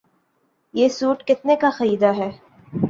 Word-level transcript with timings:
یہ 0.73 0.89
سوٹ 0.89 1.23
کتنے 1.23 1.55
کا 1.55 1.69
خریدا 1.69 2.11
ہے؟ 2.17 2.29